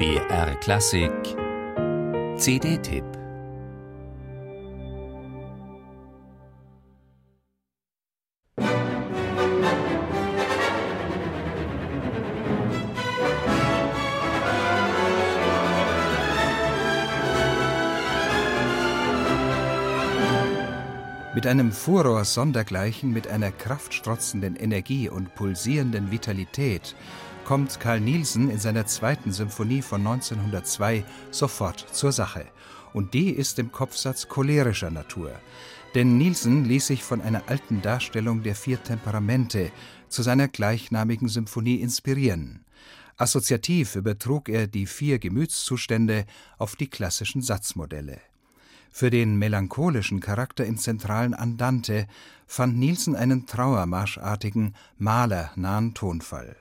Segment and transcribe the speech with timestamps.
[0.00, 1.12] BR Klassik.
[2.38, 3.04] CD-Tipp
[21.34, 26.96] Mit einem Furor sondergleichen, mit einer kraftstrotzenden Energie und pulsierenden Vitalität
[27.50, 32.46] kommt Karl Nielsen in seiner zweiten Symphonie von 1902 sofort zur Sache.
[32.92, 35.32] Und die ist im Kopfsatz cholerischer Natur.
[35.96, 39.72] Denn Nielsen ließ sich von einer alten Darstellung der vier Temperamente
[40.08, 42.64] zu seiner gleichnamigen Symphonie inspirieren.
[43.16, 48.20] Assoziativ übertrug er die vier Gemütszustände auf die klassischen Satzmodelle.
[48.92, 52.06] Für den melancholischen Charakter im zentralen Andante
[52.46, 56.54] fand Nielsen einen trauermarschartigen, malernahen Tonfall.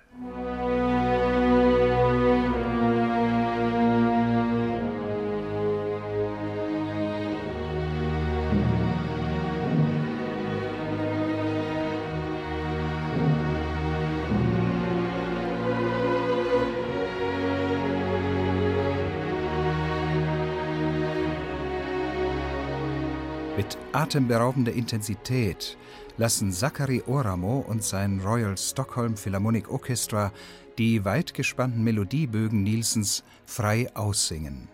[23.93, 25.77] Atemberaubender Intensität
[26.17, 30.31] lassen Zachary Oramo und sein Royal Stockholm Philharmonic Orchestra
[30.77, 34.69] die weit gespannten Melodiebögen Nielsens frei aussingen.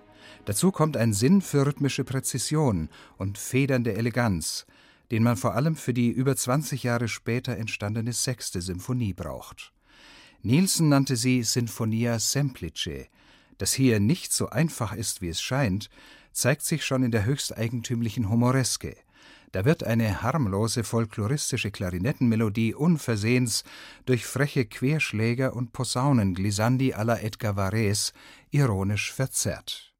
[0.45, 4.65] Dazu kommt ein Sinn für rhythmische Präzision und federnde Eleganz,
[5.11, 9.71] den man vor allem für die über 20 Jahre später entstandene sechste Symphonie braucht.
[10.43, 13.07] Nielsen nannte sie Sinfonia Semplice,
[13.57, 15.89] das hier nicht so einfach ist, wie es scheint,
[16.33, 18.95] zeigt sich schon in der höchst eigentümlichen Humoreske.
[19.55, 23.63] Da wird eine harmlose folkloristische Klarinettenmelodie unversehens
[24.05, 28.11] durch freche Querschläger und Posaunenglissandi à la Edgar Varese
[28.51, 29.94] ironisch verzerrt.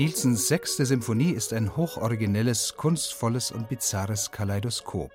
[0.00, 5.10] Nielsens sechste Symphonie ist ein hochoriginelles, kunstvolles und bizarres Kaleidoskop.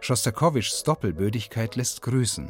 [0.00, 2.48] Schostakowitschs Doppelbödigkeit lässt grüßen.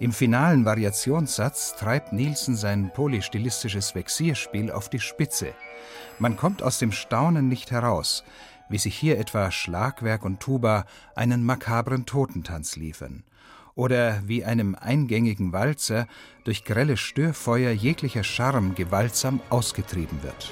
[0.00, 5.54] Im finalen Variationssatz treibt Nielsen sein polystilistisches Vexierspiel auf die Spitze.
[6.18, 8.24] Man kommt aus dem Staunen nicht heraus,
[8.68, 10.84] wie sich hier etwa Schlagwerk und Tuba
[11.14, 13.22] einen makabren Totentanz liefern
[13.76, 16.08] oder wie einem eingängigen Walzer
[16.42, 20.50] durch grelle Störfeuer jeglicher Charme gewaltsam ausgetrieben wird.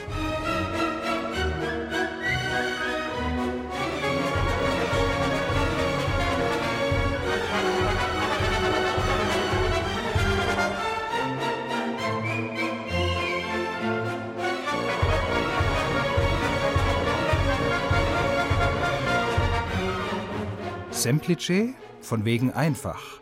[21.07, 23.21] Semplice von wegen einfach.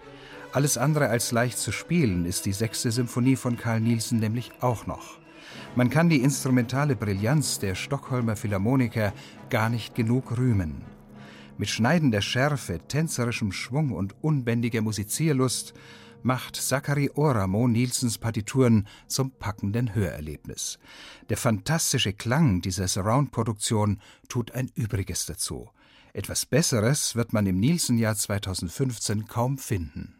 [0.53, 4.87] Alles andere als leicht zu spielen ist die sechste Symphonie von Karl Nielsen nämlich auch
[4.87, 5.19] noch.
[5.77, 9.13] Man kann die instrumentale Brillanz der Stockholmer Philharmoniker
[9.51, 10.81] gar nicht genug rühmen.
[11.59, 15.75] Mit schneidender Schärfe, tänzerischem Schwung und unbändiger Musizierlust
[16.23, 20.79] macht Zachary Oramo Nielsens Partituren zum packenden Hörerlebnis.
[21.29, 24.01] Der fantastische Klang dieser Surround-Produktion
[24.31, 25.69] tut ein Übriges dazu.
[26.17, 30.15] Etwas Besseres wird man im Nielsen-Jahr 2015 kaum finden.